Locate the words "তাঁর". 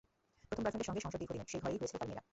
1.99-2.09